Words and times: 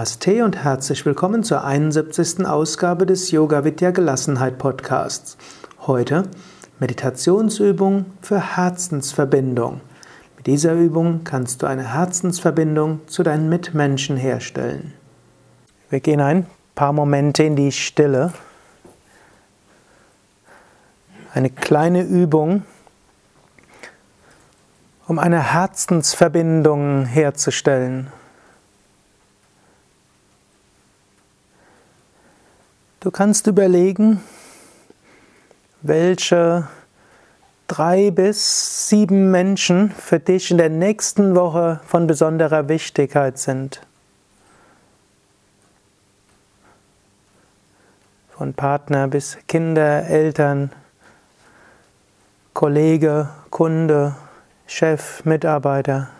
Namaste 0.00 0.46
und 0.46 0.56
herzlich 0.56 1.04
willkommen 1.04 1.44
zur 1.44 1.62
71. 1.62 2.46
Ausgabe 2.46 3.04
des 3.04 3.30
Yoga 3.32 3.64
Vidya 3.64 3.90
Gelassenheit 3.90 4.56
Podcasts. 4.56 5.36
Heute 5.86 6.22
Meditationsübung 6.78 8.06
für 8.22 8.56
Herzensverbindung. 8.56 9.82
Mit 10.38 10.46
dieser 10.46 10.72
Übung 10.72 11.22
kannst 11.24 11.60
du 11.60 11.66
eine 11.66 11.92
Herzensverbindung 11.92 13.06
zu 13.08 13.22
deinen 13.22 13.50
Mitmenschen 13.50 14.16
herstellen. 14.16 14.94
Wir 15.90 16.00
gehen 16.00 16.22
ein 16.22 16.46
paar 16.74 16.94
Momente 16.94 17.42
in 17.42 17.54
die 17.54 17.70
Stille. 17.70 18.32
Eine 21.34 21.50
kleine 21.50 22.04
Übung, 22.04 22.62
um 25.06 25.18
eine 25.18 25.52
Herzensverbindung 25.52 27.04
herzustellen. 27.04 28.10
Du 33.00 33.10
kannst 33.10 33.46
überlegen, 33.46 34.20
welche 35.80 36.68
drei 37.66 38.10
bis 38.10 38.90
sieben 38.90 39.30
Menschen 39.30 39.90
für 39.90 40.20
dich 40.20 40.50
in 40.50 40.58
der 40.58 40.68
nächsten 40.68 41.34
Woche 41.34 41.80
von 41.86 42.06
besonderer 42.06 42.68
Wichtigkeit 42.68 43.38
sind. 43.38 43.80
Von 48.36 48.52
Partner 48.52 49.08
bis 49.08 49.38
Kinder, 49.48 50.04
Eltern, 50.06 50.70
Kollege, 52.52 53.30
Kunde, 53.48 54.14
Chef, 54.66 55.24
Mitarbeiter. 55.24 56.10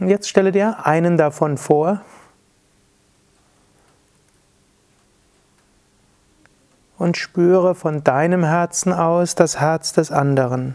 Und 0.00 0.08
jetzt 0.08 0.28
stelle 0.28 0.50
dir 0.50 0.86
einen 0.86 1.16
davon 1.16 1.56
vor. 1.56 2.00
Und 6.98 7.16
spüre 7.16 7.74
von 7.74 8.02
deinem 8.02 8.44
Herzen 8.44 8.92
aus 8.92 9.34
das 9.34 9.60
Herz 9.60 9.92
des 9.92 10.10
anderen. 10.10 10.74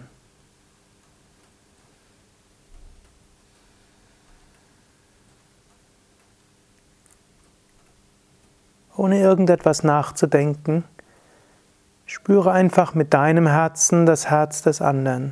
Ohne 8.95 9.19
irgendetwas 9.21 9.83
nachzudenken, 9.83 10.83
spüre 12.05 12.51
einfach 12.51 12.93
mit 12.93 13.13
deinem 13.13 13.47
Herzen 13.47 14.05
das 14.05 14.29
Herz 14.29 14.61
des 14.61 14.81
anderen. 14.81 15.31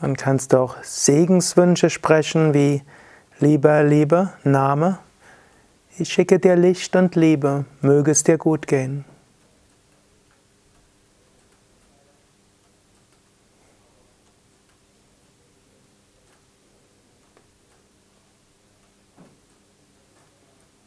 Dann 0.00 0.16
kannst 0.16 0.54
auch 0.54 0.76
Segenswünsche 0.82 1.90
sprechen 1.90 2.52
wie 2.52 2.82
Lieber, 3.38 3.82
Liebe, 3.82 4.32
Name. 4.44 4.98
Ich 5.98 6.12
schicke 6.12 6.38
dir 6.38 6.56
Licht 6.56 6.94
und 6.96 7.14
Liebe, 7.16 7.64
möge 7.80 8.10
es 8.10 8.22
dir 8.22 8.36
gut 8.36 8.66
gehen. 8.66 9.04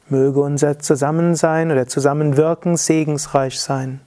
Möge 0.08 0.42
unser 0.42 0.80
Zusammensein 0.80 1.72
oder 1.72 1.88
Zusammenwirken 1.88 2.78
segensreich 2.78 3.59
sein. 3.59 4.02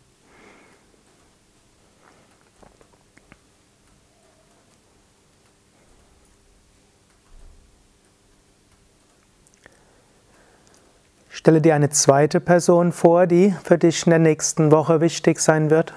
Stelle 11.43 11.61
dir 11.61 11.75
eine 11.75 11.91
zweite 11.91 12.39
Person 12.39 12.93
vor, 12.93 13.27
die 13.27 13.53
für 13.65 13.77
dich 13.77 14.07
in 14.07 14.11
der 14.11 14.21
nächsten 14.21 14.71
Woche 14.71 15.01
wichtig 15.01 15.41
sein 15.41 15.71
wird. 15.71 15.93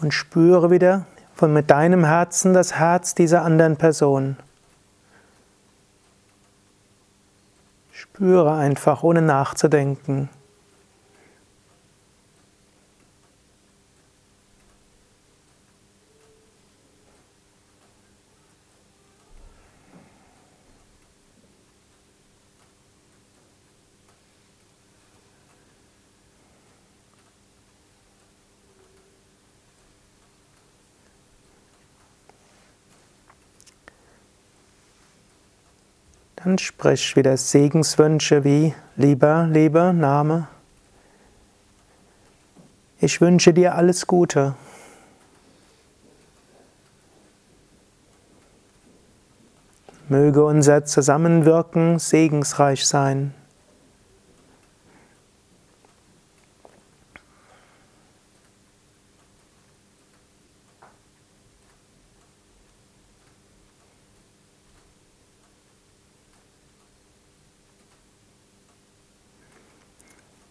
Und 0.00 0.14
spüre 0.14 0.70
wieder 0.70 1.04
von 1.34 1.52
mit 1.52 1.68
deinem 1.68 2.04
Herzen 2.04 2.54
das 2.54 2.74
Herz 2.76 3.16
dieser 3.16 3.42
anderen 3.42 3.76
Person. 3.76 4.36
Spüre 7.90 8.54
einfach, 8.54 9.02
ohne 9.02 9.20
nachzudenken. 9.20 10.28
Dann 36.44 36.56
sprich 36.56 37.16
wieder 37.16 37.36
Segenswünsche 37.36 38.44
wie 38.44 38.72
Lieber, 38.94 39.48
Liebe, 39.50 39.92
Name. 39.92 40.46
Ich 43.00 43.20
wünsche 43.20 43.52
dir 43.52 43.74
alles 43.74 44.06
Gute. 44.06 44.54
Möge 50.08 50.44
unser 50.44 50.84
Zusammenwirken 50.84 51.98
segensreich 51.98 52.86
sein. 52.86 53.34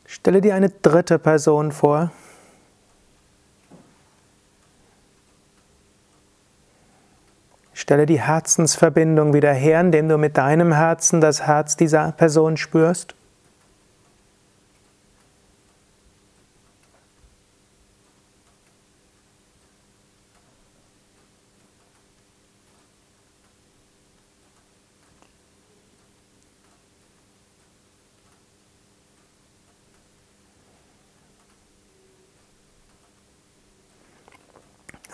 Stelle 0.08 0.40
dir 0.40 0.56
eine 0.56 0.70
dritte 0.70 1.20
Person 1.20 1.74
vor. 1.74 2.12
Stelle 7.74 8.06
die 8.06 8.20
Herzensverbindung 8.20 9.34
wieder 9.34 9.54
her, 9.54 9.82
indem 9.82 10.08
du 10.08 10.18
mit 10.18 10.38
deinem 10.38 10.74
Herzen 10.74 11.22
das 11.22 11.46
Herz 11.46 11.76
dieser 11.76 12.14
Person 12.14 12.58
spürst. 12.58 13.16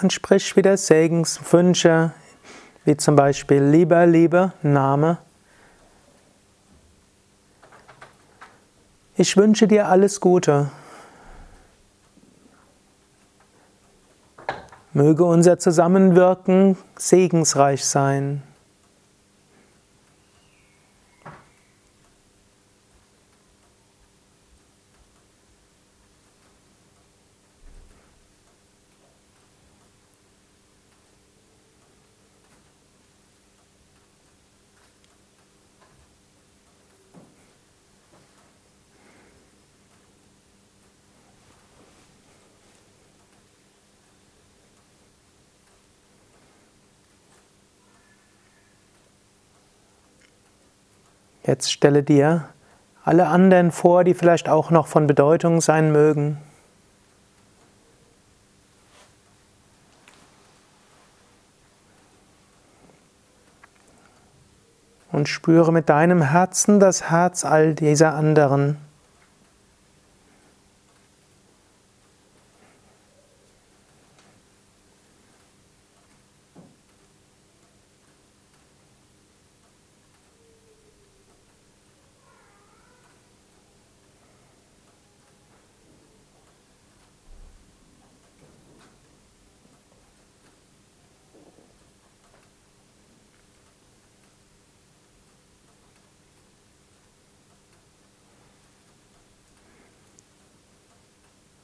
Und 0.02 0.14
sprich 0.14 0.56
wieder 0.56 0.78
Segenswünsche, 0.78 2.14
wie 2.86 2.98
zum 2.98 3.16
Beispiel 3.16 3.64
lieber, 3.64 4.06
Liebe, 4.06 4.54
Name. 4.62 5.20
Ich 9.16 9.38
wünsche 9.38 9.68
dir 9.68 9.88
alles 9.88 10.20
Gute. 10.20 10.72
Möge 14.92 15.24
unser 15.24 15.58
Zusammenwirken 15.60 16.78
segensreich 16.96 17.86
sein. 17.86 18.44
Jetzt 51.46 51.72
stelle 51.72 52.04
dir 52.04 52.46
alle 53.04 53.28
anderen 53.28 53.72
vor, 53.72 54.06
die 54.06 54.14
vielleicht 54.14 54.48
auch 54.48 54.72
noch 54.72 54.88
von 54.88 55.08
Bedeutung 55.08 55.60
sein 55.60 55.92
mögen. 55.92 56.38
Und 65.12 65.28
spüre 65.28 65.72
mit 65.72 65.90
deinem 65.90 66.22
Herzen 66.22 66.80
das 66.80 67.10
Herz 67.12 67.46
all 67.46 67.76
dieser 67.76 68.16
anderen. 68.16 68.78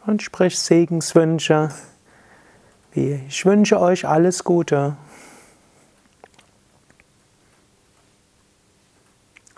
Und 0.09 0.23
sprich 0.23 0.57
Segenswünsche, 0.57 1.69
wie 2.94 3.21
ich 3.27 3.45
wünsche 3.45 3.79
euch 3.79 4.07
alles 4.07 4.44
Gute. 4.44 4.97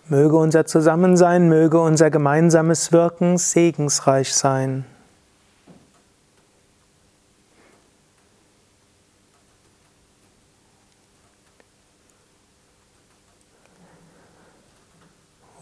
Möge 0.10 0.36
unser 0.36 0.66
Zusammensein, 0.66 1.48
möge 1.48 1.80
unser 1.80 2.10
gemeinsames 2.12 2.92
Wirken 2.92 3.38
segensreich 3.38 4.34
sein. 4.34 4.84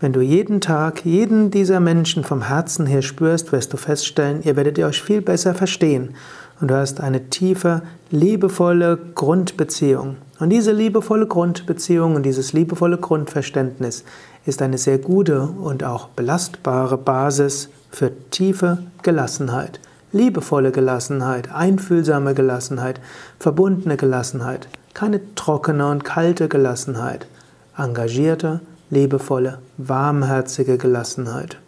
Wenn 0.00 0.12
du 0.12 0.20
jeden 0.20 0.60
Tag 0.60 1.04
jeden 1.04 1.52
dieser 1.52 1.78
Menschen 1.78 2.24
vom 2.24 2.42
Herzen 2.42 2.86
her 2.86 3.02
spürst, 3.02 3.52
wirst 3.52 3.72
du 3.72 3.76
feststellen, 3.76 4.42
ihr 4.42 4.56
werdet 4.56 4.80
euch 4.80 5.00
viel 5.00 5.20
besser 5.20 5.54
verstehen 5.54 6.16
und 6.60 6.72
du 6.72 6.76
hast 6.76 7.00
eine 7.00 7.30
tiefe, 7.30 7.82
liebevolle 8.10 8.98
Grundbeziehung. 9.14 10.16
Und 10.38 10.50
diese 10.50 10.72
liebevolle 10.72 11.26
Grundbeziehung 11.26 12.14
und 12.14 12.22
dieses 12.22 12.52
liebevolle 12.52 12.98
Grundverständnis 12.98 14.04
ist 14.46 14.62
eine 14.62 14.78
sehr 14.78 14.98
gute 14.98 15.42
und 15.42 15.82
auch 15.82 16.08
belastbare 16.08 16.96
Basis 16.96 17.68
für 17.90 18.12
tiefe 18.30 18.78
Gelassenheit. 19.02 19.80
Liebevolle 20.12 20.70
Gelassenheit, 20.70 21.52
einfühlsame 21.52 22.34
Gelassenheit, 22.34 23.00
verbundene 23.38 23.96
Gelassenheit, 23.96 24.68
keine 24.94 25.20
trockene 25.34 25.86
und 25.90 26.04
kalte 26.04 26.48
Gelassenheit, 26.48 27.26
engagierte, 27.76 28.60
liebevolle, 28.90 29.58
warmherzige 29.76 30.78
Gelassenheit. 30.78 31.58